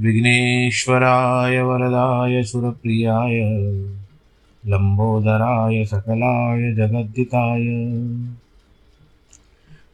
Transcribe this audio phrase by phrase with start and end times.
[0.00, 3.40] विघ्नेश्वराय वरदाय सुरप्रियाय
[4.66, 7.62] लम्बोदराय सकलाय जगद्दिताय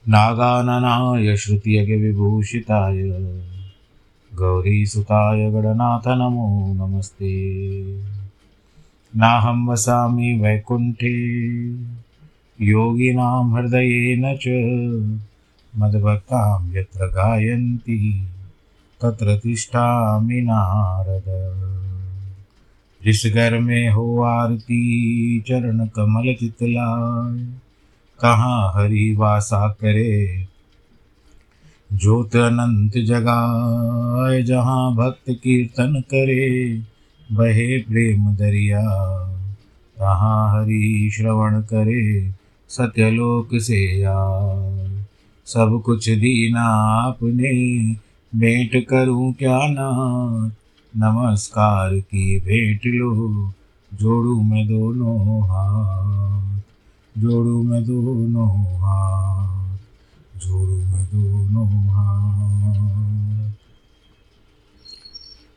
[0.09, 3.03] नागाननाय श्रुतियज्ञविभूषिताय,
[4.35, 7.57] गौरीसुताय गणनाथ नमो नमस्ते।
[9.16, 11.37] नाहं वसामि वैकुण्ठे,
[12.61, 14.49] योगिनां हृदयेन च,
[15.79, 18.27] मद्भक्तां यत्र गायन्ति।
[19.03, 21.23] तत्र तिष्ठामि नारद।
[23.05, 27.38] जिस घर में हो आरती चरण कमल चितलाय
[28.21, 30.47] कहाँ हरि वासा करे?
[31.93, 36.79] ज्योत अनंत जगाए जहाँ भक्त कीर्तन करे,
[37.33, 38.83] बहे प्रेम दरिया।
[39.99, 42.31] तहाँ हरि श्रवण करे,
[42.69, 45.05] सत्यलोक से आए
[45.47, 46.65] सब कुछ दीना
[47.09, 47.93] आपने
[48.37, 50.51] भेंट करूँ क्या नाथ?
[50.96, 53.52] नमस्कार की भेंट लो,
[53.95, 56.60] जोड़ू मैं दोनों हाथ,
[57.18, 59.79] जोड़ू मैं दोनों हाथ,
[60.38, 63.52] जोड़ू मैं दोनों हाथ।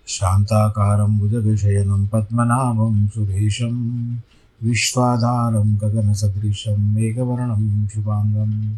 [0.08, 4.16] शान्ताकारं भुजगशयनं पद्मनाभं सुरेशं,
[4.64, 8.78] विश्वाधारं गगनसदृशं मेघवर्णं शुभाङ्गम्।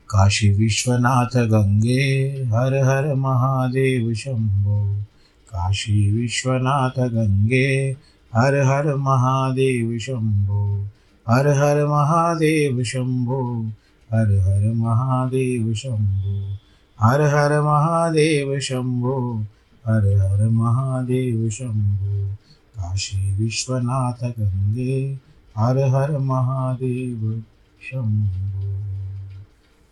[0.09, 5.01] काशी विश्वनाथ गंगे, हर हर महादेव शंभो।
[5.49, 7.95] काशी विश्वनाथ गंगे,
[8.35, 10.87] हर हर महादेव शंभो।
[11.29, 13.67] हर हर महादेव शंभो,
[14.13, 16.57] हर हर महादेव शंभो।
[17.01, 19.45] हर हर महादेव शंभो,
[19.85, 25.19] हर हर महादेव शंभो। काशी विश्वनाथ गंगे,
[25.57, 27.43] हर हर महादेव
[27.81, 28.79] शंभो।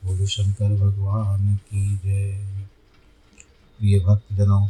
[0.08, 2.58] बोलो शंकर भगवान की जय।
[3.80, 4.70] प्रिय भक्तजनों,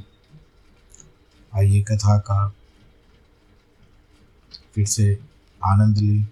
[1.55, 2.53] आइए कथा का
[4.75, 5.19] फिर से
[5.65, 6.27] आनंद ली।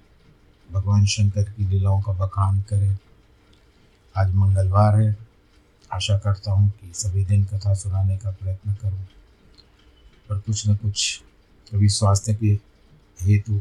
[0.72, 2.98] भगवान शंकर की लीलाओं का बखान करें।
[4.18, 5.25] आज मंगलवार है।
[5.96, 9.06] आशा करता हूँ कि सभी दिन कथा सुनाने का प्रयत्न करूँ।
[10.30, 11.22] पर कुछ न कुछ
[11.68, 12.48] कभी स्वास्थ्य के
[13.20, 13.60] हेतु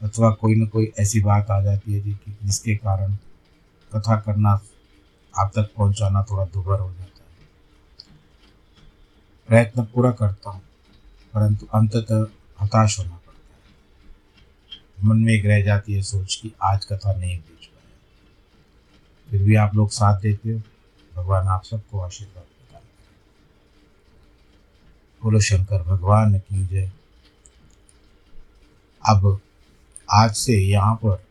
[0.00, 3.14] अथवा कोई न कोई ऐसी बात आ जाती है जी कि जिसके कारण
[3.92, 4.50] कथा करना
[5.34, 8.06] आप तक पहुंचाना थोड़ा दुभर हो जाता है।
[9.48, 10.60] प्रयत्न पूरा करता हूँ,
[11.34, 12.26] परंतु अंततः
[12.58, 17.36] हताश होना पड़ता है। मन में एक रह जाती है सोच कि आज कथा नहीं
[17.38, 17.90] भेज पाया
[19.28, 20.60] फिर भी आप लोग साथ देते हो?
[21.16, 23.16] भगवान आप सबको आशीर्वाद प्रदान करें।
[25.22, 26.92] बोलो, शंकर भगवान की जय।
[29.08, 29.40] अब
[30.10, 31.26] आज से यहाँ पर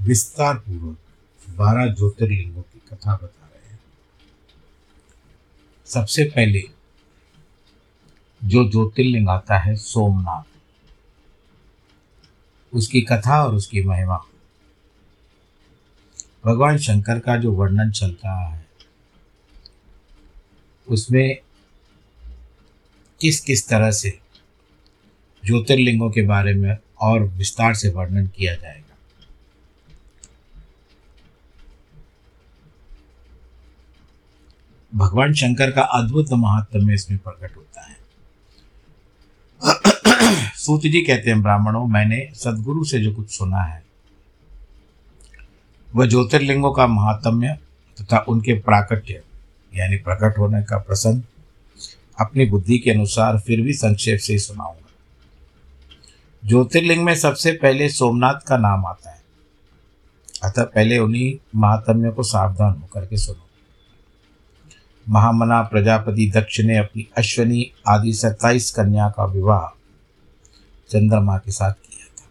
[0.00, 0.98] विस्तार पूर्वक
[1.56, 3.80] बारह ज्योतिर्लिंगों की कथा बता रहे हैं।
[5.86, 6.62] सबसे पहले
[8.44, 10.42] जो ज्योतिर्लिंग आता है सोमनाथ।
[12.74, 14.24] उसकी कथा और उसकी महिमा।
[16.44, 18.65] भगवान शंकर का जो वर्णन चलता है
[20.88, 21.38] उसमें
[23.20, 24.18] किस किस तरह से
[25.44, 28.82] ज्योतिर्लिंगों के बारे में और विस्तार से वर्णन किया जाएगा?
[34.94, 37.96] भगवान शंकर का अद्भुत महात्म्य इसमें प्रकट होता है।
[40.54, 43.82] सूत जी कहते हैं, ब्राह्मणों, मैंने सदगुरु से जो कुछ सुना है,
[45.94, 47.58] वह ज्योतिर्लिंगों का महात्म्य
[48.00, 49.22] तथा उनके प्राकट्य
[49.76, 51.22] यानी प्रकट होने का प्रसंग,
[52.20, 54.90] अपनी बुद्धि के अनुसार फिर भी संक्षेप से सुनाऊँगा।
[56.44, 59.22] ज्योतिर्लिंग में सबसे पहले सोमनाथ का नाम आता है।
[60.44, 63.46] अतः पहले उन्हीं महात्म्यों को सावधान होकर के सुनो।
[65.08, 69.78] महामना प्रजापति दक्ष ने अपनी अश्वनी आदि सत्ताईस कन्या का विवाह
[70.90, 72.28] चंद्रमा के साथ किया था।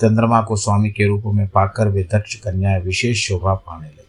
[0.00, 4.03] चंद्रमा को स्वामी के रूप में पाकर वे दक्ष कन्याएँ विशेष शोभा पाने लगी।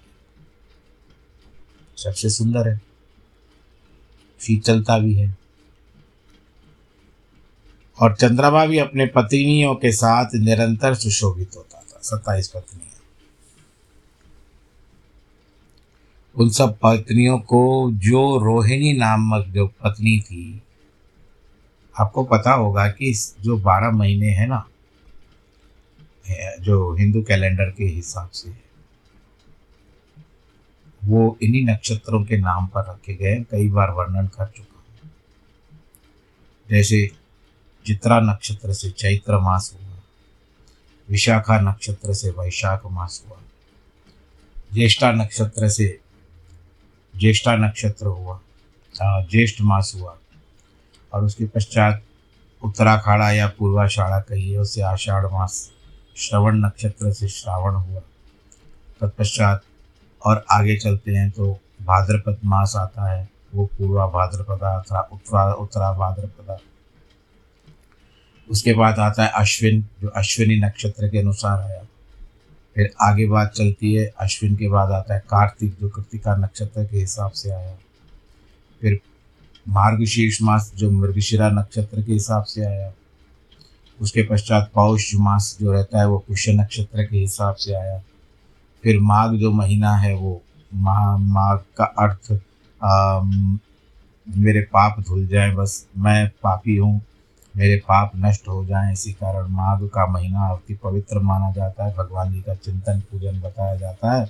[1.98, 2.82] सबसे सुंदर है।
[4.42, 5.38] शीतलता भी है।
[8.02, 12.86] और चंद्रमा भी अपने पत्नियों के साथ निरंतर सुशोभित होता था। सत्ताईस पत्नियाँ
[16.36, 20.62] उन सब पत्नियों को जो रोहिणी नामक जो पत्नी थी,
[22.00, 24.68] आपको पता होगा कि जो बारह महीने हैं ना,
[26.60, 28.65] जो हिंदू कैलेंडर के हिसाब से।
[31.06, 35.12] वो इन्हीं नक्षत्रों के नाम पर रखे गए कई बार वर्णन कर चुका हूँ।
[36.70, 37.08] जैसे
[37.86, 39.98] चित्रा नक्षत्र से चैत्र मास हुआ,
[41.10, 43.38] विशाखा नक्षत्र से वैशाख मास हुआ,
[44.74, 45.88] ज्येष्ठा नक्षत्र से
[47.14, 48.40] ज्येष्ठा नक्षत्र हुआ
[48.96, 50.18] ज्येष्ठ मास हुआ,
[51.14, 52.04] और उसके पश्चात
[52.62, 55.72] उत्तराखाड़ा या पूर्वाषाढ़ा कहिए, उससे आषाढ़ मास,
[56.18, 58.02] श्रवण नक्षत्र से श्रावण हुआ,
[59.02, 59.64] तत्पश्चात
[60.26, 61.52] और आगे चलते हैं तो
[61.82, 64.78] भाद्रपद मास आता है, वो पूर्वा भाद्रपदा
[65.14, 66.58] उत्तरा उत्तरा भाद्रपदा।
[68.50, 71.82] उसके बाद आता है अश्विन, जो अश्विनी नक्षत्र के अनुसार आया
[72.76, 76.98] फिर आगे बात चलती है, अश्विन के बाद आता है कार्तिक, जो कृतिका नक्षत्र के
[76.98, 77.76] हिसाब से आया।
[78.82, 79.00] फिर
[79.70, 82.92] मार्गशीर्ष मास, जो मृगशिरा नक्षत्र के हिसाब से आया।
[84.02, 88.02] उसके पश्चात पौष मास जो रहता है, वो पुष्य नक्षत्र के हिसाब से आया।
[88.86, 90.42] फिर माघ जो महीना है वो
[90.74, 92.32] माह माघ का अर्थ
[92.82, 93.20] आ,
[94.28, 97.02] मेरे पाप धुल जाए बस मैं पापी हूँ
[97.56, 101.94] मेरे पाप नष्ट हो जाएँ। इसी कारण माघ का महीना अति पवित्र माना जाता है
[101.96, 104.26] भगवान जी का चिंतन पूजन बताया जाता है।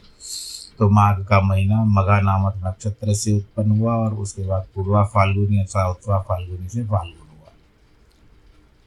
[0.80, 5.60] तो माघ का महीना मगा नामक नक्षत्र से उत्पन्न हुआ और उसके बाद पूर्वा फाल्गुनी
[5.60, 7.52] अथवा उत्तरा फाल्गुनी से फाल्गुन हुआ।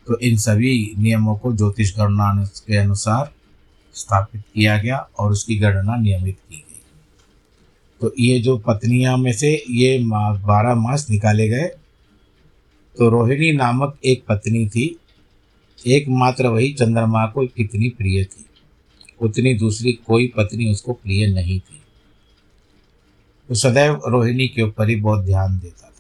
[0.06, 2.32] तो इन सभी नियमों को ज्योतिष गणना
[2.67, 3.31] के अनुसार
[3.98, 6.80] स्थापित किया गया और उसकी गणना नियमित की गई।
[8.00, 11.66] तो ये जो पत्नियाँ में से ये बारह मास निकाले गए
[12.96, 14.84] तो रोहिणी नामक एक पत्नी थी।
[15.78, 18.44] एकमात्र वही चंद्रमा को कितनी प्रिय थी।
[19.20, 21.80] उतनी दूसरी कोई पत्नी उसको प्रिय नहीं थी।
[23.48, 25.94] तो सदैव रोहिणी के ऊपर ही बहुत ध्यान देता था।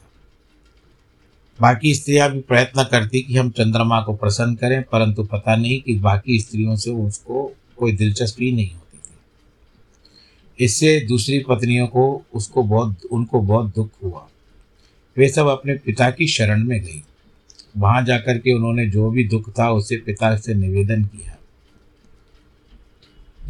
[1.58, 5.94] बाकी स्त्रियाँ भी प्रयत्न करती कि हम चंद्रमा को प्रसन्न करें, परंतु पता नहीं कि
[5.98, 12.96] बाकी स्त्रियों से उसको कोई दिलचस्पी नहीं होती थी। इससे दूसरी पत्नियों को उसको बहुत,
[13.12, 14.28] उनको बहुत दुख हुआ।
[15.16, 17.02] वे सब अपने पिता की शरण में गई।
[17.76, 21.36] वहाँ जाकर के उन्होंने जो भी दुख था उसे पिता से निवेदन किया।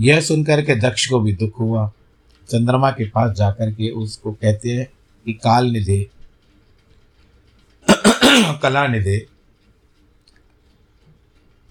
[0.00, 1.92] यह सुनकर के दक्ष को भी दुख हुआ।
[2.48, 4.88] चंद्रमा के पास जाकर के उसको कहते हैं
[5.24, 6.10] कि काल निधे
[8.62, 9.26] कला निधे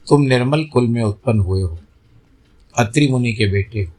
[0.07, 1.79] तुम निर्मल कुल में उत्पन्न हुए हो।
[2.77, 3.91] अत्रि मुनि के बेटे हो।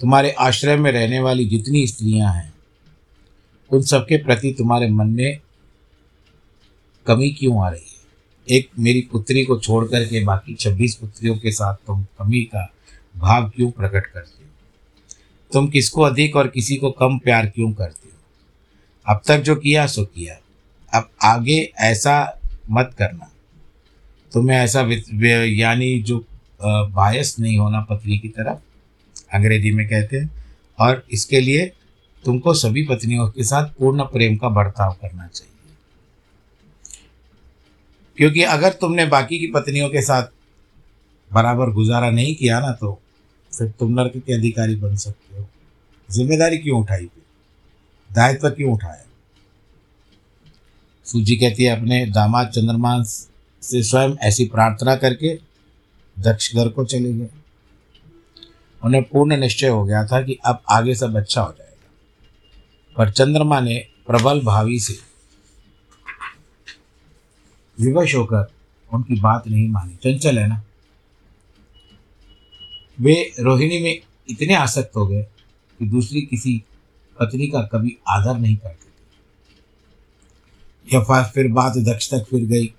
[0.00, 2.54] तुम्हारे आश्रय में रहने वाली जितनी स्त्रियाँ हैं,
[3.70, 5.40] उन सबके प्रति तुम्हारे मन में
[7.06, 8.00] कमी क्यों आ रही है?
[8.50, 12.72] एक मेरी पुत्री को छोड़ करके बाकी छब्बीस पुत्रियों के साथ तुम कमी का
[13.16, 14.50] भाव क्यों प्रकट करते हो?
[15.52, 18.18] तुम किसको अधिक और किसी को कम प्यार क्यों करते हो?
[19.06, 20.38] अब तक जो किया, सो किया।
[20.98, 23.32] अब आगे ऐसा मत करना।
[24.32, 24.88] तुम्हें ऐसा
[25.44, 26.26] यानी जो
[26.62, 28.58] बायस नहीं होना पत्नी की तरफ़,
[29.34, 30.30] अंग्रेज़ी में कहते हैं।
[30.78, 31.66] और इसके लिए
[32.24, 35.48] तुमको सभी पत्नियों के साथ पूर्ण प्रेम का बर्ताव करना चाहिए।
[38.18, 40.28] क्योंकि अगर तुमने बाकी की पत्नियों के साथ
[41.30, 42.92] बराबर गुजारा नहीं किया ना तो
[43.52, 45.46] फिर तुम नर्क के अधिकारी बन सकते हो।
[46.08, 47.06] ज़िम्मेदारी क्यों उठाई?
[47.06, 47.22] फिर
[48.10, 49.04] दायित्व क्यों उठाया?
[51.06, 55.34] सूजी कहती है, अपने दामाद चंद्रमा से स्वयं ऐसी प्रार्थना करके
[56.20, 57.28] दक्ष घर को चले गए।
[58.84, 61.90] उन्हें पूर्ण निश्चय हो गया था कि अब आगे सब अच्छा हो जाएगा।
[62.96, 64.98] पर चंद्रमा ने प्रबल भावी से
[67.80, 68.52] विवश होकर
[68.92, 70.62] उनकी बात नहीं मानी। चंचल है ना?
[73.00, 74.00] वे रोहिणी में
[74.30, 75.22] इतने आसक्त हो गए
[75.78, 76.64] कि दूसरी किसी
[77.20, 78.90] पत्नी का कभी आदर नहीं करते थे।
[80.96, 82.74] यह फिर बात दक्ष तक फिर गई।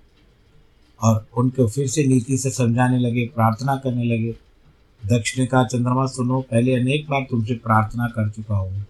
[1.01, 4.31] और उनको फिर से नीति से समझाने लगे, प्रार्थना करने लगे।
[5.01, 8.85] दक्ष ने कहा चंद्रमा, सुनो, पहले अनेक बार तुमसे प्रार्थना कर चुका हूँ,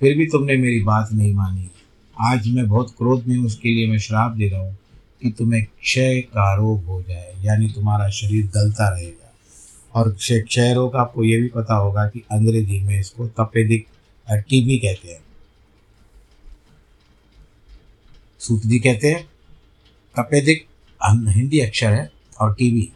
[0.00, 1.70] फिर भी तुमने मेरी बात नहीं मानी।
[2.16, 4.76] आज मैं बहुत क्रोध में हूँ, उसके लिए मैं श्राप दे रहा हूँ
[5.22, 9.32] कि तुम्हें क्षय का रोग हो जाए, यानी तुम्हारा शरीर गलता रहेगा।
[9.94, 13.86] और क्षय क्षय रोग, आपको ये भी पता होगा कि अंग्रेज़ी में इसको तपेदिक
[14.26, 15.22] टीबी कहते हैं।
[18.40, 19.24] सूतजी कहते हैं,
[20.16, 20.66] तपेदिक
[21.02, 22.92] हिंदी अक्षर है और टीवी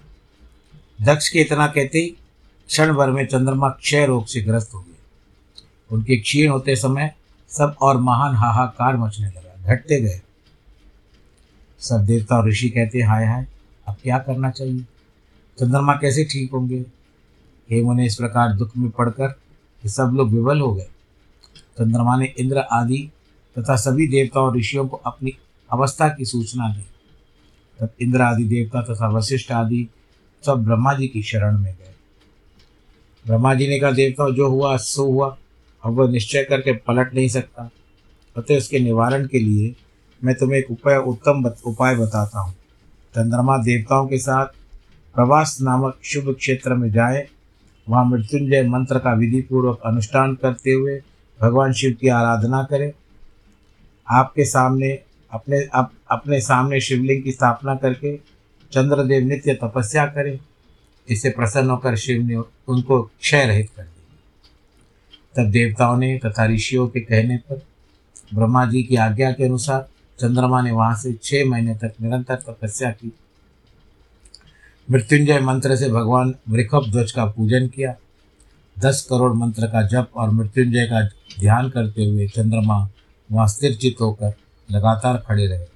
[1.02, 2.07] दक्ष के इतना कहते ही
[2.67, 4.95] क्षण भर में चंद्रमा क्षय रोग से ग्रस्त हो गए
[5.90, 7.14] उनके क्षीण होते समय
[7.49, 10.21] सब और महान हाहाकार मचने लगा, घटते गए।
[11.78, 13.47] सब देवता और ऋषि कहते, हाय हाय,
[13.88, 14.81] अब क्या करना चाहिए?
[15.61, 16.85] चंद्रमा कैसे ठीक होंगे?
[17.71, 19.28] हेम इस प्रकार दुख में पड़कर
[19.83, 20.87] कि सब लोग विवल हो गए।
[21.57, 23.11] चंद्रमा ने इंद्र आदि
[23.59, 25.33] तथा सभी देवताओं और ऋषियों को अपनी
[25.73, 26.87] अवस्था की सूचना दी।
[27.81, 29.89] तब इंद्र आदि देवता तथा वशिष्ठ आदि
[30.47, 31.95] सब ब्रह्मा जी की शरण में गए।
[33.27, 35.37] ब्रह्मा जी ने कहा, देवता, जो हुआ, सो हुआ।
[35.85, 37.71] अब वह निश्चय करके पलट नहीं सकता।
[38.37, 39.75] अतः उसके निवारण के लिए
[40.25, 42.53] मैं तुम्हें एक उपाय, उत्तम उपाय बताता हूँ।
[43.15, 44.47] चंद्रमा देवताओं के साथ
[45.15, 47.29] प्रवास नामक शुभ क्षेत्र में जाए।
[47.89, 51.03] वहाँ मृत्युंजय मंत्र का विधि पूर्वक अनुष्ठान करते हुए
[51.41, 52.93] भगवान शिव की आराधना करें।
[54.11, 58.17] आपके सामने अपने अप, अपने सामने शिवलिंग की स्थापना करके
[58.73, 60.39] चंद्रदेव नित्य तपस्या करें।
[61.09, 62.37] इससे प्रसन्न होकर शिव ने
[62.69, 63.99] उनको क्षय रहित कर दिया।
[65.37, 67.63] तब देवताओं ने तथा ऋषियों के कहने पर
[68.35, 69.89] ब्रह्मा जी की आज्ञा के अनुसार
[70.21, 73.13] चंद्रमा ने वहाँ से छः महीने तक निरंतर तपस्या की।
[74.91, 77.95] मृत्युंजय मंत्र से भगवान वृखभ ध्वज का पूजन किया।
[78.79, 81.03] दस करोड़ मंत्र का जप और मृत्युंजय का
[81.41, 82.89] ध्यान करते हुए चंद्रमा
[83.33, 84.35] वहाँ स्थिरचित होकर
[84.71, 85.67] लगातार खड़े रहे।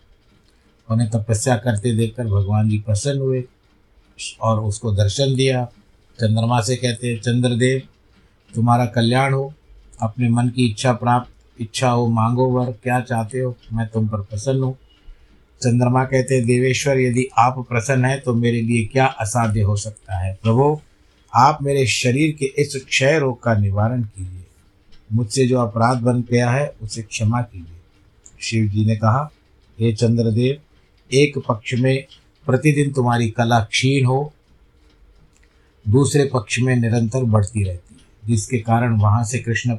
[0.90, 3.44] उन्हें तपस्या करते देखकर भगवान जी प्रसन्न हुए
[4.40, 5.64] और उसको दर्शन दिया।
[6.20, 7.82] चंद्रमा से कहते हैं चंद्रदेव,
[8.54, 9.54] तुम्हारा कल्याण हो।
[10.02, 14.18] अपने मन की इच्छा प्राप्त, इच्छा हो, मांगो, वर, क्या चाहते हो, मैं तुम पर
[14.18, 14.76] प्रसन्न हूँ।
[15.62, 20.18] चंद्रमा कहते हैं देवेश्वर, यदि आप प्रसन्न हैं तो मेरे लिए क्या असाध्य हो सकता
[20.18, 20.38] है?
[20.42, 20.80] प्रभु,
[21.34, 24.44] आप मेरे शरीर के इस क्षय रोग का निवारण कीजिए।
[25.12, 27.81] मुझसे जो अपराध बन गया है, उसे क्षमा कीजिए।
[28.42, 29.30] शिव जी ने कहा,
[29.78, 30.60] हे चंद्रदेव,
[31.10, 32.04] एक पक्ष में
[32.46, 34.32] प्रतिदिन तुम्हारी कला क्षीण हो,
[35.88, 39.76] दूसरे पक्ष में निरंतर बढ़ती रहती है, जिसके कारण वहाँ से कृष्ण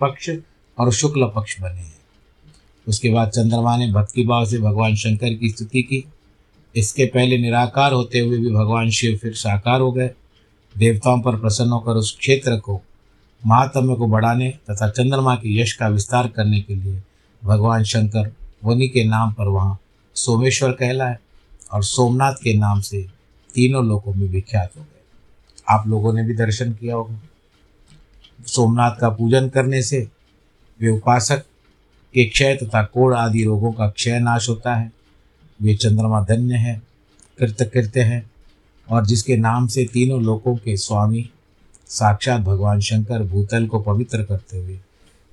[0.00, 0.30] पक्ष
[0.78, 1.94] और शुक्ल पक्ष बने हैं।
[2.88, 6.04] उसके बाद चंद्रमा ने भक्ति भाव से भगवान शंकर की स्तुति की।
[6.76, 10.10] इसके पहले निराकार होते हुए भी भगवान शिव फिर साकार हो गए।
[10.78, 12.80] देवताओं पर प्रसन्न होकर उस क्षेत्र को,
[13.46, 17.02] महात्म्य को बढ़ाने तथा चंद्रमा के यश का विस्तार करने के लिए
[17.46, 18.32] भगवान शंकर
[18.64, 19.78] वनी के नाम पर वहाँ
[20.14, 21.16] सोमेश्वर कहलाए
[21.72, 23.02] और सोमनाथ के नाम से
[23.54, 25.02] तीनों लोगों में विख्यात हो गए।
[25.68, 27.20] आप लोगों ने भी दर्शन किया होगा।
[28.46, 30.08] सोमनाथ का पूजन करने से
[30.80, 31.44] वे उपासक
[32.14, 34.92] के क्षय तथा कोड़ आदि रोगों का क्षय नाश होता है।
[35.62, 36.82] वे चंद्रमा धन्य है
[37.38, 38.30] कृत कृत्य हैं
[38.90, 41.30] और जिसके नाम से तीनों लोकों के स्वामी
[41.86, 44.78] साक्षात भगवान शंकर भूतल को पवित्र करते हुए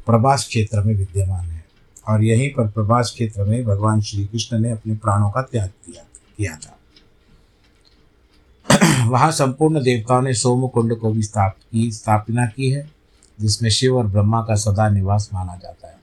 [0.05, 1.62] प्रभास क्षेत्र में विद्यमान है।
[2.07, 6.03] और यहीं पर प्रभास क्षेत्र में भगवान श्री कृष्ण ने अपने प्राणों का त्याग किया
[6.38, 6.79] किया था।
[9.10, 12.91] वहाँ संपूर्ण देवताओं ने सोम कुंड को भी स्थाप, की, स्थापना की है,
[13.41, 15.98] जिसमें शिव और ब्रह्मा का सदा निवास माना जाता है।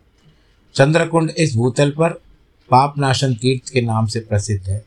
[0.75, 2.11] चंद्रकुंड इस भूतल पर
[2.71, 4.85] पापनाशन तीर्थ के नाम से प्रसिद्ध है,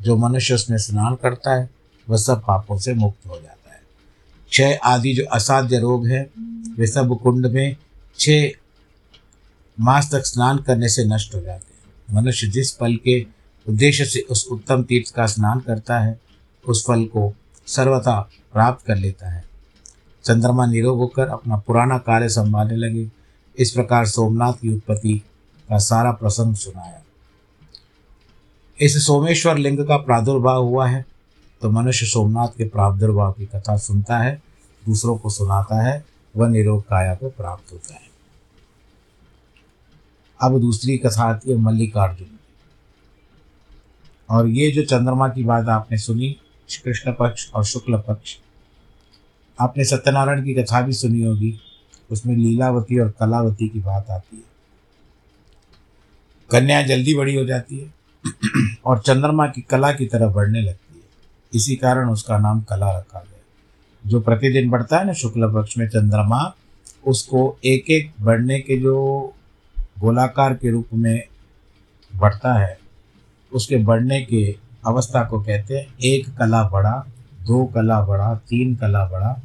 [0.00, 1.70] जो मनुष्य उसमें स्नान करता है,
[2.08, 3.82] वह सब पापों से मुक्त हो जाता है।
[4.50, 6.30] क्षय आदि जो असाध्य रोग है,
[6.78, 7.76] वे सब कुंड में
[8.18, 8.50] छः
[9.78, 13.20] मास तक स्नान करने से नष्ट हो जाते हैं। मनुष्य जिस पल के
[13.66, 16.18] उद्देश्य से उस उत्तम तीर्थ का स्नान करता है,
[16.64, 17.32] उस फल को
[17.68, 18.20] सर्वथा
[18.52, 19.44] प्राप्त कर लेता है।
[20.24, 23.08] चंद्रमा निरोग होकर अपना पुराना कार्य संभालने लगे।
[23.58, 25.18] इस प्रकार सोमनाथ की उत्पत्ति
[25.68, 27.02] का सारा प्रसंग सुनाया।
[28.78, 31.04] इस सोमेश्वर लिंग का प्रादुर्भाव हुआ है
[31.62, 34.40] तो मनुष्य सोमनाथ के प्रादुर्भाव की कथा सुनता है,
[34.82, 36.04] दूसरों को सुनाता है,
[36.34, 38.13] वह निरोग काया को प्राप्त होता है।
[40.42, 42.38] अब दूसरी कथा आती है मल्लिकार्जुन
[44.30, 46.36] और ये जो चंद्रमा की बात आपने सुनी
[46.84, 48.36] कृष्ण पक्ष और शुक्ल पक्ष,
[49.60, 51.60] आपने सत्यनारायण की कथा भी सुनी होगी,
[52.10, 54.42] उसमें लीलावती और कलावती की बात आती है।
[56.50, 57.94] कन्या जल्दी बड़ी हो जाती है
[58.84, 61.04] और चंद्रमा की कला की तरफ़ बढ़ने लगती है।
[61.54, 63.40] इसी कारण उसका नाम कला रखा गया
[64.06, 66.54] जो प्रतिदिन बढ़ता है ना शुक्ल पक्ष में चंद्रमा,
[67.06, 69.34] उसको एक एक बढ़ने के जो
[69.96, 71.22] गोलाकार के रूप में
[72.12, 72.78] बढ़ता है।
[73.52, 74.44] उसके बढ़ने के
[74.86, 76.92] अवस्था को कहते हैं, एक कला बढ़ा,
[77.42, 79.40] दो कला बढ़ा, तीन कला बढ़ा।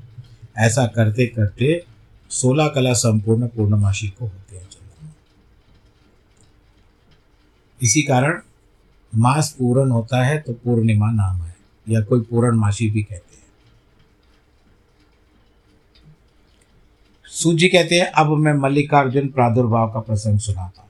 [0.57, 1.83] ऐसा करते करते
[2.31, 5.11] सोलह कला संपूर्ण पूर्णमासी को होते हैं चंद्रमा।
[7.81, 8.39] इसी कारण
[9.13, 11.55] मास पूर्ण होता है तो पूर्णिमा नाम है,
[11.87, 13.28] या कोई पूर्णमासी भी कहते हैं।
[17.31, 20.89] सूजी कहते हैं, अब मैं मल्लिकार्जुन प्रादुर्भाव का प्रसंग सुनाता हूँ।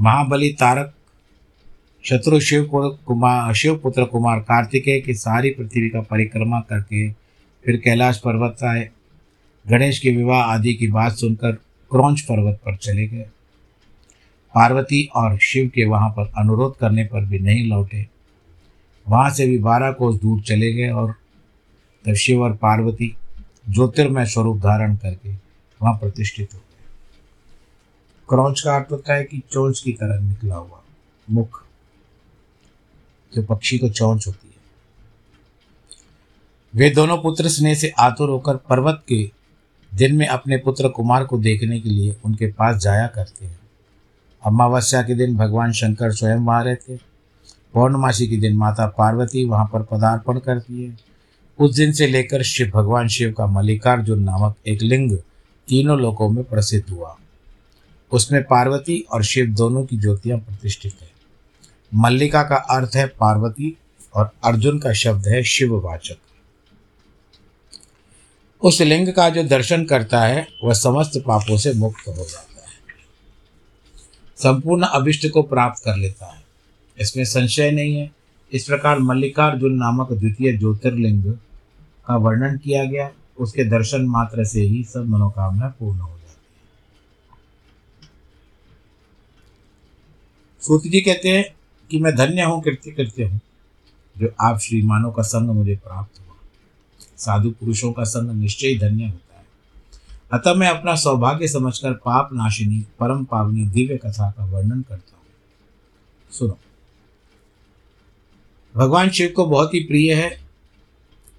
[0.00, 0.92] महाबली तारक,
[2.04, 2.68] शत्रु शिव
[3.06, 7.10] कुमार शिवपुत्र कुमार कार्तिकेय की सारी पृथ्वी का परिक्रमा करके
[7.64, 8.88] फिर कैलाश पर्वत आए।
[9.66, 11.52] गणेश के विवाह आदि की बात सुनकर
[11.90, 13.26] क्रौंच पर्वत पर चले गए।
[14.54, 18.06] पार्वती और शिव के वहाँ पर अनुरोध करने पर भी नहीं लौटे।
[19.06, 21.14] वहाँ से भी बारह कोस दूर चले गए और
[22.04, 23.14] तब शिव और पार्वती
[23.66, 25.32] ज्योतिर्मय स्वरूप धारण करके
[25.80, 26.84] वहाँ प्रतिष्ठित हो। गए
[28.28, 30.82] क्रौच का अर्थ होता है कि चोंच की तरह निकला हुआ
[31.30, 31.62] मुख,
[33.32, 34.54] जो पक्षी को चौंच होती है।
[36.74, 39.30] वे दोनों पुत्र स्नेह से आतुर होकर पर्वत के
[39.94, 43.58] दिन में अपने पुत्र कुमार को देखने के लिए उनके पास जाया करते हैं।
[44.42, 46.98] अमावस्या के दिन भगवान शंकर स्वयं वहाँ रहते
[47.74, 50.90] पौर्णमासी के दिन माता पार्वती वहाँ पर पदार्पण करती है।
[51.60, 55.18] उस दिन से लेकर शिव भगवान शिव का मल्लिकार्जुन नामक एक लिंग
[55.68, 57.16] तीनों लोकों में प्रसिद्ध हुआ।
[58.12, 61.10] उसमें पार्वती और शिव दोनों की ज्योतियाँ प्रतिष्ठित है।
[61.94, 63.76] मल्लिका का अर्थ है पार्वती
[64.14, 66.16] और अर्जुन का शब्द है शिववाचक।
[68.62, 72.76] उस लिंग का जो दर्शन करता है, वह समस्त पापों से मुक्त हो जाता है।
[74.36, 76.44] संपूर्ण अभिष्ट को प्राप्त कर लेता है।
[76.98, 78.10] इसमें संशय नहीं है।
[78.52, 81.38] इस प्रकार मल्लिकार्जुन नामक द्वितीय ज्योतिर्लिंग
[82.06, 86.36] का वर्णन किया गया, उसके दर्शन मात्र से ही सब मनोकामना पूर्ण हो जाती है।
[90.60, 91.44] सूत जी कहते हैं
[91.90, 93.40] कि मैं धन्य हूँ कृत्य कृत्य हूँ,
[94.18, 96.36] जो आप श्रीमानों का संग मुझे प्राप्त हुआ।
[97.16, 99.44] साधु पुरुषों का संग निश्चय धन्य होता है।
[100.32, 105.24] अतः मैं अपना सौभाग्य समझकर पाप नाशिनी, परम पावनी दिव्य कथा का वर्णन करता हूँ।
[106.30, 106.58] सुनो।
[108.74, 110.45] भगवान शिव को बहुत ही प्रिय है।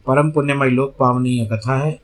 [0.08, 2.00] परम पुण्यमय लोक पावनीय कथा है।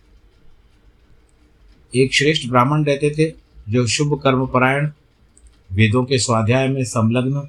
[1.96, 3.34] एक श्रेष्ठ ब्राह्मण रहते थे,
[3.70, 4.92] जो शुभ कर्म परायण,
[5.72, 7.40] वेदों के स्वाध्याय में संलग्न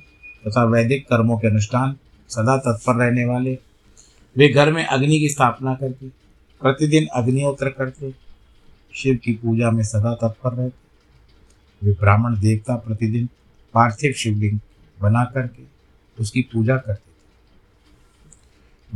[0.46, 1.96] तथा वैदिक कर्मों के अनुष्ठान
[2.28, 3.58] सदा तत्पर रहने वाले।
[4.36, 6.08] वे घर में अग्नि की स्थापना करके
[6.60, 8.14] प्रतिदिन अग्निहोत्र करते,
[8.94, 13.28] शिव की पूजा में सदा तत्पर रहते। वे ब्राह्मण देवता प्रतिदिन
[13.74, 14.58] पार्थिव शिवलिंग
[15.00, 15.62] बना करके
[16.20, 17.14] उसकी पूजा करते थे।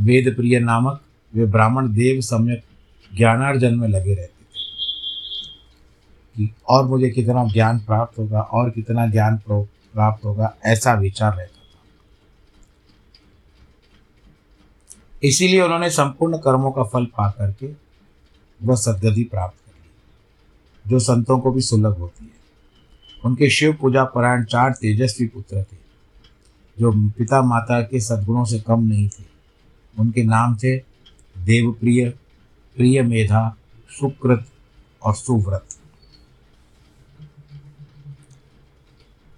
[0.03, 1.01] वेद प्रिय नामक
[1.35, 2.63] वे ब्राह्मण देव सम्यक
[3.17, 4.39] ज्ञानार्जन में लगे रहते थे।
[6.37, 11.55] कि और मुझे कितना ज्ञान प्राप्त होगा, और कितना ज्ञान प्राप्त होगा, ऐसा विचार रहता
[11.55, 11.59] था।
[15.23, 17.67] इसीलिए उन्होंने संपूर्ण कर्मों का फल पा करके
[18.63, 19.89] वह सदगति प्राप्त कर ली,
[20.91, 22.31] जो संतों को भी सुलभ होती है।
[23.25, 25.77] उनके शिव पूजा परायण चार तेजस्वी पुत्र थे,
[26.79, 29.23] जो पिता माता के सद्गुणों से कम नहीं थे।
[29.99, 30.88] उनके नाम थे
[31.45, 32.09] देवप्रिय,
[32.77, 33.55] प्रिय मेधा,
[33.89, 34.45] सुकृत
[35.03, 35.65] और सुव्रत।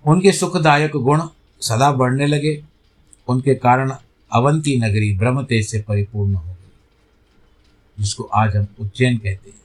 [0.05, 1.21] उनके सुखदायक गुण
[1.61, 2.63] सदा बढ़ने लगे।
[3.27, 3.91] उनके कारण
[4.31, 6.71] अवंती नगरी ब्रह्म तेज से परिपूर्ण हो गई,
[7.97, 9.59] जिसको आज हम उज्जैन कहते हैं।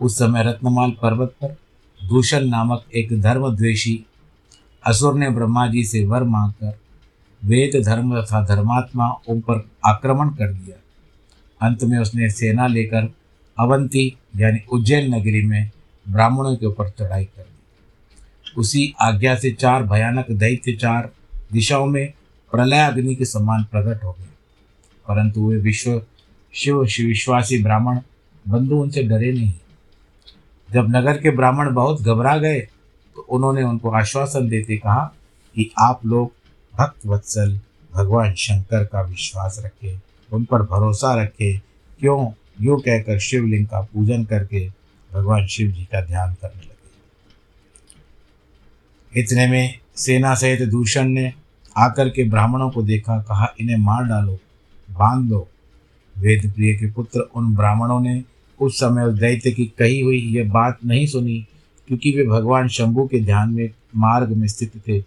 [0.00, 1.56] उस समय रत्नमाल पर्वत पर
[2.00, 4.04] दूषण नामक एक धर्मद्वेषी
[4.86, 6.78] असुर ने ब्रह्मा जी से वर मांगकर
[7.44, 10.76] वेद धर्म तथा धर्मात्मा उन पर आक्रमण कर दिया।
[11.62, 13.14] अंत में उसने सेना लेकर
[13.58, 15.70] अवंती यानी उज्जैन नगरी में
[16.08, 17.56] ब्राह्मणों के ऊपर चढ़ाई कर दी।
[18.56, 21.10] उसी आज्ञा से चार भयानक दैत्य चार
[21.52, 22.12] दिशाओं में
[22.52, 24.26] प्रलय अग्नि के समान प्रकट हो गए।
[25.08, 26.02] परंतु वे विश्व,
[26.54, 28.00] शिव, विश्वासी ब्राह्मण
[28.48, 29.54] बंधु उनसे डरे नहीं।
[30.72, 32.60] जब नगर के ब्राह्मण बहुत घबरा गए
[33.14, 35.14] तो उन्होंने उनको आश्वासन देते कहा
[35.54, 36.32] कि आप लोग
[36.78, 37.60] भक्त वत्सल
[37.94, 40.00] भगवान शंकर का विश्वास रखें।
[40.32, 41.60] उन पर भरोसा रखे,
[42.00, 42.32] क्यों?
[42.60, 44.68] यूँ कहकर शिवलिंग का पूजन करके
[45.14, 46.70] भगवान शिव जी का ध्यान करने लगे।
[49.20, 51.32] इतने में सेना सहित दूषण ने
[51.76, 54.38] आकर के ब्राह्मणों को देखा, कहा, इन्हें मार डालो,
[54.90, 55.48] बाँध दो।
[56.18, 58.24] वेद प्रिय के पुत्र उन ब्राह्मणों ने
[58.60, 61.46] उस समय उस दैत्य की कही हुई यह बात नहीं सुनी,
[61.88, 65.00] क्योंकि वे भगवान शंभु के ध्यान में मार्ग में स्थित थे।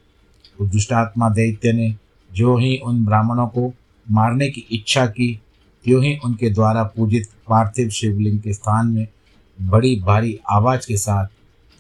[0.60, 1.96] उस दुष्टात्मा दैत्य ने
[2.34, 3.74] जो ही उन ब्राह्मणों को
[4.12, 5.40] मारने की इच्छा की
[5.84, 9.08] त्यों ही उनके द्वारा पूजित पार्थिव शिवलिंग के स्थान में
[9.62, 11.28] बड़ी भारी आवाज़ के साथ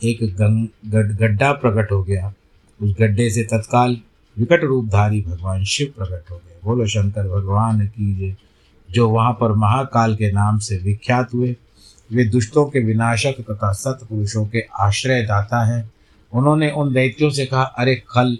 [0.03, 2.33] एक गंग गड्ढा प्रकट हो गया।
[2.81, 3.97] उस गड्ढे से तत्काल
[4.37, 8.35] विकट रूपधारी भगवान शिव प्रकट हो गए। बोलो, शंकर, भगवान की जय।
[8.91, 11.55] जो वहाँ पर महाकाल के नाम से विख्यात हुए,
[12.11, 15.91] वे दुष्टों के विनाशक तथा सत्पुरुषों के आश्रयदाता हैं।
[16.33, 18.37] उन्होंने उन दैत्यों से कहा, अरे, खल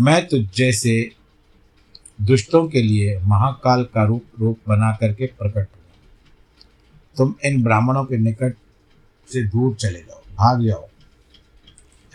[0.00, 1.10] मैं तुझ जैसे
[2.22, 5.94] दुष्टों के लिए महाकाल का रूप रूप बना करके प्रकट हुआ।
[7.16, 8.54] तुम इन ब्राह्मणों के निकट
[9.28, 10.88] से दूर चले जाओ, भाग जाओ।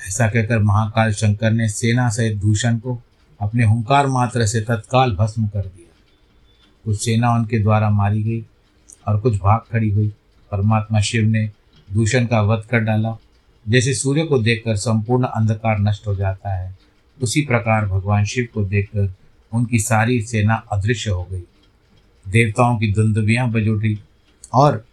[0.08, 3.02] ऐसा कहकर महाकाल शंकर ने सेना सहित दूषण को
[3.42, 5.96] अपने हुंकार मात्र से तत्काल भस्म कर दिया।
[6.86, 8.46] कुछ सेना उनके द्वारा मारी गई
[9.08, 10.08] और कुछ भाग खड़ी हुई।
[10.52, 11.50] परमात्मा शिव ने
[11.94, 13.18] दूषण का वध कर डाला,
[13.66, 16.91] जैसे सूर्य को देखकर संपूर्ण अंधकार नष्ट हो जाता है।
[17.22, 19.14] उसी प्रकार भगवान शिव को देखकर
[19.54, 21.44] उनकी सारी सेना अदृश्य हो गई।
[22.28, 24.00] देवताओं की दुंदबियाँ बज उठी
[24.54, 24.86] और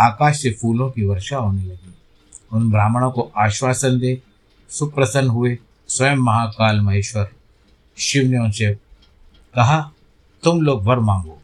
[0.00, 1.94] आकाश से फूलों की वर्षा होने लगी।
[2.52, 4.22] उन ब्राह्मणों को आश्वासन दे,
[4.68, 7.30] सुप्रसन्न हुए, स्वयं महाकाल महेश्वर,
[7.98, 8.74] शिव ने उनसे
[9.54, 9.92] कहा,
[10.42, 11.42] तुम लोग वर मांगो।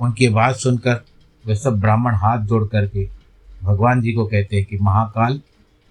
[0.00, 1.04] उनकी बात सुनकर
[1.46, 3.08] वे सब ब्राह्मण हाथ जोड़ करके
[3.62, 5.40] भगवान जी को कहते हैं कि, महाकाल,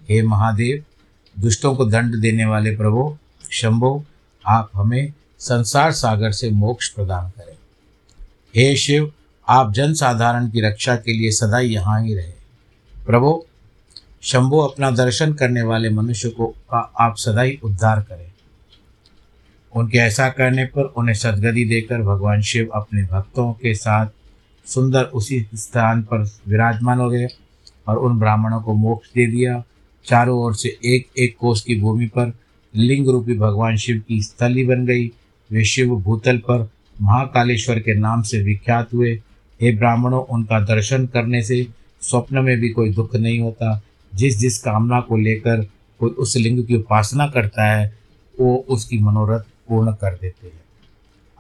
[0.10, 0.86] हे महादेव
[1.39, 3.18] दुष्टों को दंड देने वाले प्रभो,
[3.52, 4.06] शंभो,
[4.46, 7.58] आप हमें संसार सागर से मोक्ष प्रदान करें।
[8.56, 9.13] हे शिव,
[9.48, 12.32] आप जन साधारण की रक्षा के लिए सदा यहाँ ही रहे।
[13.06, 13.46] प्रभो,
[14.22, 18.32] शंभो अपना दर्शन करने वाले मनुष्य को का आप सदा ही उद्धार करें।
[19.76, 24.08] उनके ऐसा करने पर उन्हें सदगति देकर भगवान शिव अपने भक्तों के साथ
[24.65, 27.28] सुंदर उसी स्थान पर विराजमान हो गए
[27.88, 29.63] और उन ब्राह्मणों को मोक्ष दे दिया
[30.10, 32.34] चारों ओर से एक एक कोष की भूमि पर
[32.76, 35.12] लिंग रूपी भगवान शिव की स्थली बन गई।
[35.52, 36.69] वे शिव भूतल पर
[37.02, 39.22] महाकालेश्वर के नाम से विख्यात हुए।
[39.62, 41.67] हे ब्राह्मणों, उनका दर्शन करने से
[42.02, 43.82] स्वप्न में भी कोई दुख नहीं होता।
[44.15, 45.67] जिस जिस कामना को लेकर
[46.00, 47.95] कोई उस लिंग की उपासना करता है,
[48.39, 50.62] वो उसकी मनोरथ पूर्ण कर देते हैं।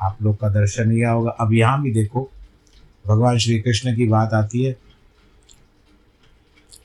[0.01, 2.29] आप लोग का दर्शन लिया होगा। अब यहाँ भी देखो,
[3.07, 4.77] भगवान श्री कृष्ण की बात आती है।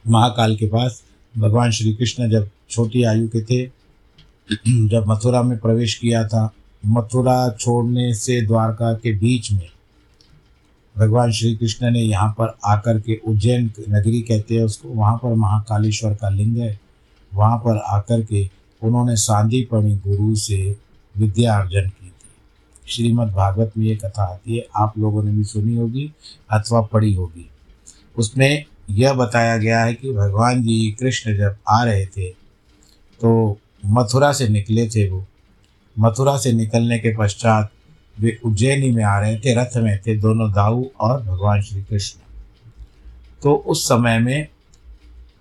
[0.09, 1.03] महाकाल के पास
[1.39, 3.67] भगवान श्री कृष्ण जब छोटी आयु के थे,
[4.89, 6.55] जब मथुरा में प्रवेश किया था,
[6.87, 9.69] मथुरा छोड़ने से द्वारका के बीच में
[10.99, 15.35] भगवान श्री कृष्ण ने यहाँ पर आकर के उज्जैन नगरी कहते हैं उसको, वहाँ पर
[15.35, 16.81] महाकालेश्वर का लिंग है।
[17.35, 18.51] वहाँ पर आकर के
[18.83, 20.77] उन्होंने सांदीपणी गुरु से
[21.19, 22.23] विद्या अर्जन की थी।
[22.87, 26.13] श्रीमद् भागवत में ये कथा आती है, आप लोगों ने भी सुनी होगी
[26.51, 27.51] अथवा पढ़ी होगी।
[28.19, 32.29] उसमें यह बताया गया है कि भगवान जी कृष्ण जब आ रहे थे
[33.21, 35.25] तो मथुरा से निकले थे वो।
[35.97, 37.71] मथुरा से निकलने के पश्चात
[38.17, 42.21] वे उज्जैनी में आ रहे थे, रथ में थे दोनों दाऊ और भगवान श्री कृष्ण।
[43.43, 44.49] तो उस समय में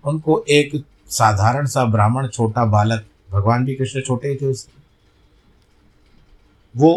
[0.04, 0.72] उनको एक
[1.10, 4.66] साधारण सा ब्राह्मण छोटा बालक, भगवान भी कृष्ण छोटे थे उस
[6.74, 6.94] वो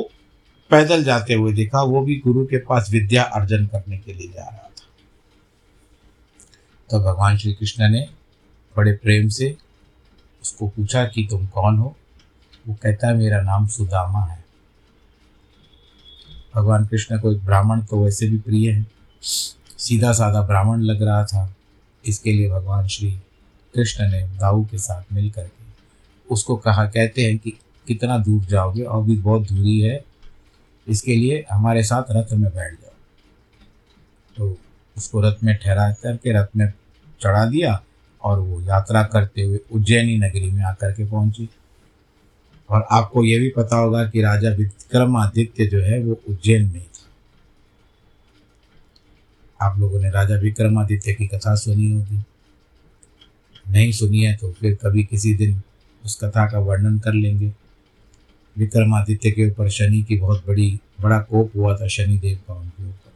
[0.71, 4.41] पैदल जाते हुए देखा, वो भी गुरु के पास विद्या अर्जन करने के लिए जा
[4.41, 4.76] रहा था।
[6.89, 8.09] तो भगवान श्री कृष्ण ने
[8.77, 9.57] बड़े प्रेम से
[10.41, 11.95] उसको पूछा कि तुम कौन हो?
[12.67, 14.45] वो कहता है, मेरा नाम सुदामा है।
[16.55, 18.85] भगवान कृष्ण को एक ब्राह्मण तो वैसे भी प्रिय है।
[19.77, 21.55] सीधा साधा ब्राह्मण लग रहा था।
[22.05, 23.11] इसके लिए भगवान श्री
[23.75, 25.65] कृष्ण ने दाऊ के साथ मिल करके
[26.31, 27.51] उसको कहा, कहते हैं कि
[27.87, 28.83] कितना दूर जाओगे?
[28.83, 30.05] और भी बहुत दूरी है।
[30.87, 32.91] इसके लिए हमारे साथ रथ में बैठ जाओ।
[34.37, 34.57] तो
[34.97, 36.73] उसको रथ में ठहरा करके, रथ में
[37.21, 37.83] चढ़ा दिया
[38.23, 41.49] और वो यात्रा करते हुए उज्जैनी नगरी में आकर के पहुँची।
[42.69, 47.03] और आपको ये भी पता होगा कि राजा विक्रमादित्य जो है वो उज्जैन में था।
[49.61, 52.23] आप लोगों ने राजा विक्रमादित्य की कथा सुनी होगी।
[53.69, 55.61] नहीं सुनी है तो फिर कभी किसी दिन
[56.05, 57.53] उस कथा का वर्णन कर लेंगे।
[58.57, 62.83] विक्रमादित्य के ऊपर शनि की बहुत बड़ी, बड़ा कोप हुआ था शनि देव का उनके
[62.83, 63.06] ऊपर।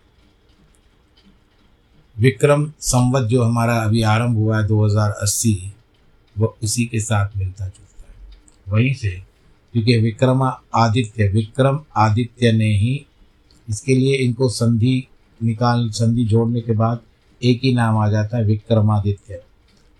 [2.22, 5.74] विक्रम संवत जो हमारा अभी आरंभ हुआ है 2080
[6.38, 8.16] वो उसी के साथ मिलता जुलता है।
[8.70, 9.10] वहीं से,
[9.74, 13.06] क्योंकि विक्रमा आदित्य, विक्रम आदित्य ने ही
[13.70, 15.08] इसके लिए इनको संधि
[15.44, 17.00] निकाल, संधि जोड़ने के बाद
[17.44, 19.34] एक ही नाम आ जाता है विक्रमादित्य।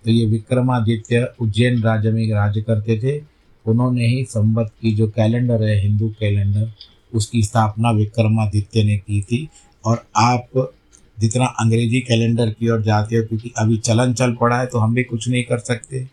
[0.04, 3.24] तो ये विक्रमादित्य उज्जैन राज्य में राज्य करते थे।
[3.66, 6.72] उन्होंने ही संवत की जो कैलेंडर है, हिंदू कैलेंडर,
[7.14, 9.48] उसकी स्थापना विक्रमादित्य ने की थी।
[9.84, 10.74] और आप
[11.22, 14.94] जितना अंग्रेज़ी कैलेंडर की ओर जाते हो, क्योंकि अभी चलन चल पड़ा है तो हम
[14.94, 16.04] भी कुछ नहीं कर सकते।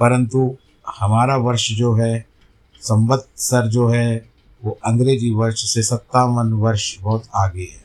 [0.00, 0.54] परंतु
[0.86, 2.24] हमारा वर्ष जो है,
[2.82, 4.24] संवत्सर जो है,
[4.62, 7.80] वो अंग्रेज़ी वर्ष से सत्तावन वर्ष बहुत आगे है।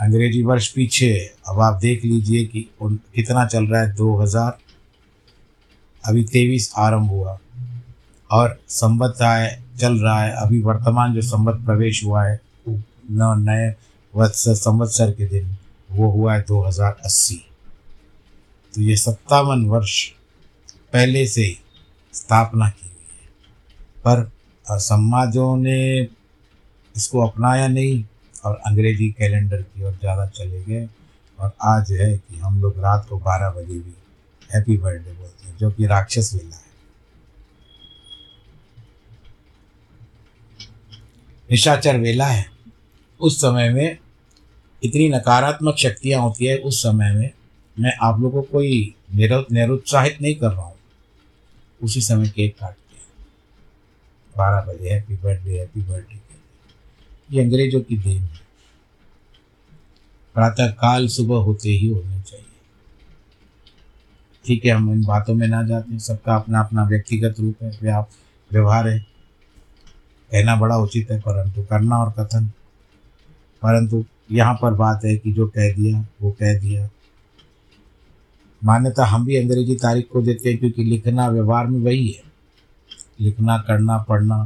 [0.00, 4.16] अंग्रेज़ी वर्ष पीछे है। अब आप देख लीजिए कि उन, कितना चल रहा है दो
[4.16, 4.58] हज़ार।
[6.04, 7.38] अभी तेईस आरंभ हुआ।
[8.30, 13.70] और संवत आए, चल रहा है। अभी वर्तमान जो संवत प्रवेश हुआ है नए
[14.14, 15.56] वत्स संवत्सर के दिन,
[15.90, 17.36] वो हुआ है 2080
[18.74, 20.04] तो ये सत्तावन वर्ष
[20.92, 21.58] पहले से ही
[22.14, 23.28] स्थापना की हुई है।
[24.04, 26.00] पर समाजों ने
[26.94, 28.04] इसको अपनाया नहीं
[28.44, 30.88] और अंग्रेज़ी कैलेंडर की ओर ज़्यादा चले गए।
[31.38, 33.94] और आज है कि हम लोग रात को बारह बजे भी
[34.50, 36.70] हैप्पी बर्थडे बोलते हैं, जो कि राक्षस वेला है।
[41.48, 42.51] निशाचर वेला है।
[43.22, 43.98] उस समय में
[44.82, 47.30] इतनी नकारात्मक शक्तियाँ होती है, उस समय में
[47.76, 50.76] मैं आप लोगों को कोई निरुत्साहित नहीं कर रहा हूँ।
[51.80, 53.06] उसी समय केक काटते हैं
[54.34, 58.40] बारह बजे हैप्पी बर्थडे हैप्पी बर्थडे कहते ये अंग्रेज़ों की देन है।
[60.36, 62.46] प्रातः काल सुबह होते ही होने चाहिए।
[64.44, 67.70] ठीक है, हम इन बातों में ना जाते सबका अपना अपना व्यक्तिगत रूप है
[68.50, 68.98] व्यवहार है।
[70.30, 72.50] कहना बड़ा उचित है, परंतु करना और कथन
[73.62, 76.88] परंतु यहाँ पर बात है कि जो कह दिया वो कह दिया।
[78.64, 82.22] मान्यता हम भी अंग्रेज़ी तारीख को देते हैं क्योंकि लिखना व्यवहार में वही है।
[83.20, 84.44] लिखना करना पढ़ना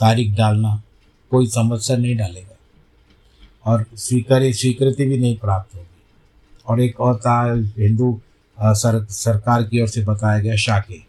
[0.00, 0.82] तारीख डालना
[1.30, 2.56] कोई समस्या नहीं डालेगा।
[3.66, 6.02] और स्वीकार स्वीकृति भी नहीं प्राप्त होगी।
[6.66, 7.20] और एक और
[7.78, 8.20] हिंदू
[8.60, 11.00] सर, सरकार की ओर से बताया गया शाके।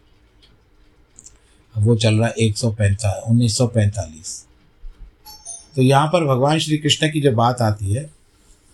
[1.78, 4.45] वो चल रहा है एक सौ पैंता उन्नीस सौ पैंतालीस।
[5.76, 8.10] तो यहाँ पर भगवान श्री कृष्ण की जब बात आती है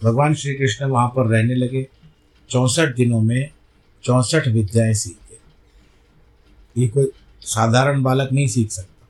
[0.05, 1.87] भगवान श्री कृष्ण वहाँ पर रहने लगे।
[2.51, 3.51] चौंसठ दिनों में
[4.05, 5.39] चौंसठ विद्याएँ सीखे।
[6.83, 7.11] ये कोई
[7.41, 9.09] साधारण बालक नहीं सीख सकता।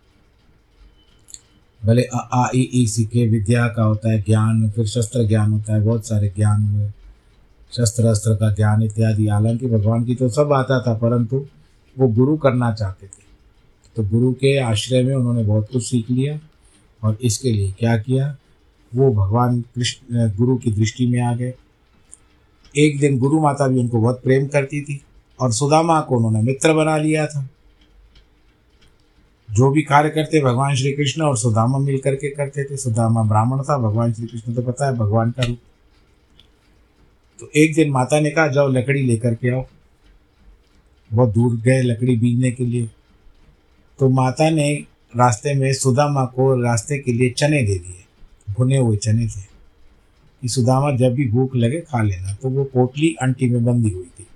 [1.86, 5.74] भले आ, आ ई ई सीखे विद्या का होता है ज्ञान फिर शस्त्र ज्ञान होता
[5.74, 6.88] है बहुत सारे ज्ञान हुए।
[7.72, 11.46] शस्त्र अस्त्र का ज्ञान इत्यादि। हालाँकि भगवान की तो सब आता था परंतु
[11.98, 13.22] वो गुरु करना चाहते थे।
[13.96, 16.38] तो गुरु के आश्रय में उन्होंने बहुत कुछ सीख लिया।
[17.02, 18.36] और इसके लिए क्या किया?
[18.94, 21.54] वो भगवान कृष्ण गुरु की दृष्टि में आ गए।
[22.76, 25.00] एक दिन गुरु माता भी उनको बहुत प्रेम करती थी
[25.40, 27.48] और सुदामा को उन्होंने मित्र बना लिया था।
[29.50, 33.62] जो भी कार्य करते, भगवान श्री कृष्ण और सुदामा मिल करके करते थे। सुदामा ब्राह्मण
[33.62, 35.58] था, भगवान श्री कृष्ण तो पता है भगवान का रूप।
[37.40, 39.66] तो एक दिन माता ने कहा, जाओ लकड़ी लेकर के आओ।
[41.12, 42.90] बहुत दूर गए लकड़ी बीजने के लिए।
[43.98, 44.84] तो माता ने
[45.16, 48.04] रास्ते में सुदामा को रास्ते के लिए चने दे दिए।
[48.48, 49.40] भुने हुए चने थे।
[50.42, 54.10] कि सुदामा जब भी भूख लगे खा लेना तो वो पोटली अंटी में बंधी हुई
[54.18, 54.26] थी,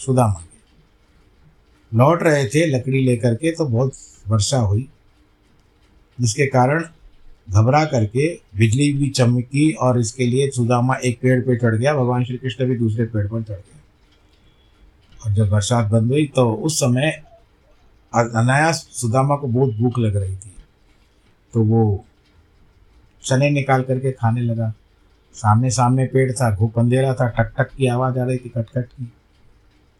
[0.00, 3.92] सुदामा के। लौट रहे थे लकड़ी लेकर के तो बहुत
[4.28, 4.88] वर्षा हुई,
[6.18, 6.84] जिसके कारण
[7.50, 12.24] घबरा करके बिजली भी चमकी और इसके लिए सुदामा एक पेड़ पे चढ़ गया, भगवान
[12.24, 13.78] श्री कृष्ण भी दूसरे पेड़ पर चढ़ गए
[15.26, 17.22] और जब बरसात बंद हुई तो उस समय
[18.14, 20.52] अनायास सुदामा को बहुत भूख लग रही थी।
[21.54, 22.04] तो वो
[23.24, 24.74] चने निकाल करके खाने लगा।
[25.34, 28.84] सामने सामने पेड़ था घूप अंधेरा था टक टक की आवाज़ आ रही थी कटकट
[28.84, 29.12] की।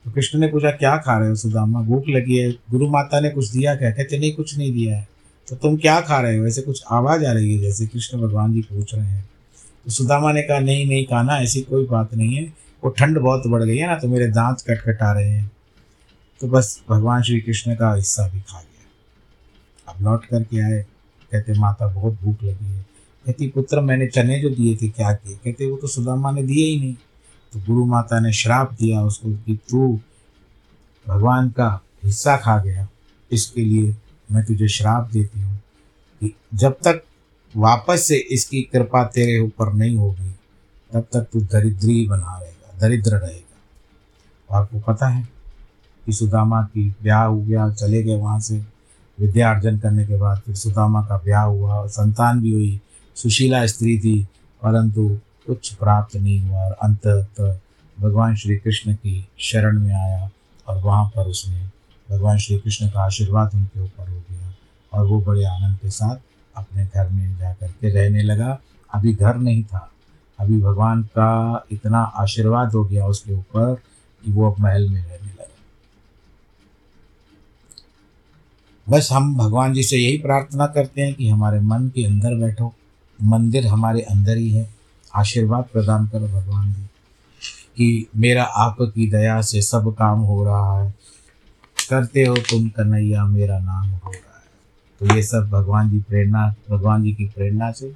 [0.05, 1.81] तो कृष्ण ने पूछा, क्या खा रहे हो सुदामा?
[1.81, 3.91] भूख लगी है। गुरु माता ने कुछ दिया क्या?
[3.91, 5.09] कहते, नहीं, कुछ नहीं दिया है।
[5.49, 6.47] तो तुम क्या खा रहे हो?
[6.47, 9.31] ऐसे कुछ आवाज़ आ रही है जैसे कृष्ण भगवान जी पूछ रहे हैं।
[9.85, 12.43] तो सुदामा ने कहा, नहीं नहीं, खाना ऐसी कोई बात नहीं है।
[12.85, 15.51] वो ठंड बहुत बढ़ गई है ना तो मेरे दांत कटकट आ रहे हैं।
[16.41, 20.87] तो बस भगवान श्री कृष्ण का हिस्सा भी खा गया अब लौट करके आए,
[21.33, 22.87] कहते, माता, बहुत भूख लगी है।
[23.27, 25.37] कहती, पुत्र, मैंने चने जो दिए थे, क्या किए?
[25.37, 26.95] कहते, वो तो सुदामा ने दिए ही नहीं।
[27.53, 30.01] तो गुरु माता ने श्राप दिया उसको कि तू
[31.09, 32.89] भगवान का हिस्सा खा गया।
[33.33, 33.97] इसके लिए
[34.33, 35.61] मैं तुझे श्राप देती हूँ
[36.21, 37.03] कि जब तक
[37.57, 40.31] वापस से इसकी कृपा तेरे ऊपर नहीं होगी,
[40.93, 45.40] तब तक तू दरिद्री बना रहेगा, दरिद्र रहेगा। आपको पता है
[46.11, 48.59] कि सुदामा की ब्याह हो गया, चले गए वहाँ से।
[49.19, 52.81] विद्या अर्जन करने के बाद फिर सुदामा का ब्याह हुआ संतान भी हुई।
[53.17, 54.23] सुशीला स्त्री थी,
[54.63, 57.07] परंतु कुछ प्राप्त नहीं हुआ और अंत
[57.99, 60.31] भगवान श्री कृष्ण की शरण में आया
[60.69, 61.61] और वहाँ पर उसने
[62.09, 64.53] भगवान श्री कृष्ण का आशीर्वाद उनके ऊपर हो गया
[64.93, 66.17] और वो बड़े आनंद के साथ
[66.57, 68.59] अपने घर में जा कर के रहने लगा।
[68.95, 69.91] अभी घर नहीं था।
[70.39, 71.31] अभी भगवान का
[71.73, 73.75] इतना आशीर्वाद हो गया उसके ऊपर
[74.25, 75.40] कि वो अब महल में रहने लगा।
[78.91, 82.75] बस हम भगवान जी से यही प्रार्थना करते हैं कि हमारे मन के अंदर बैठो।
[83.23, 84.75] मंदिर हमारे अंदर ही है।
[85.15, 86.83] आशीर्वाद प्रदान करो भगवान जी।
[87.77, 90.95] कि मेरा आपकी दया से सब काम हो रहा है।
[91.91, 94.51] करते हो तुम कन्हैया, मेरा नाम हो रहा है।
[95.01, 97.93] तो ये सब भगवान जी प्रेरणा, भगवान जी की प्रेरणा से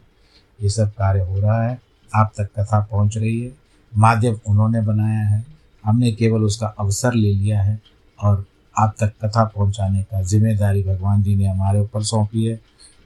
[0.63, 1.81] ये सब कार्य हो रहा है।
[2.15, 3.53] आप तक कथा पहुँच रही है।
[3.97, 5.45] माध्यम उन्होंने बनाया है।
[5.85, 7.81] हमने केवल उसका अवसर ले लिया है
[8.23, 8.47] और
[8.79, 12.61] आप तक कथा पहुँचाने का ज़िम्मेदारी भगवान जी ने हमारे ऊपर सौंपी है।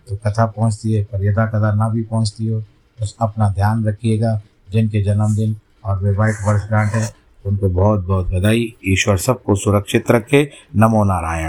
[0.09, 2.61] तो कथा पहुँचती है, पर यदा कदा ना भी पहुँचती हो,
[3.01, 4.41] बस अपना ध्यान रखिएगा।
[4.73, 7.13] जिनके जन्मदिन और वैवाहिक वर्षगांठ है,
[7.47, 11.37] उनको बहुत बहुत बधाई। ईश्वर सबको सुरक्षित रखे। नमो नारायण।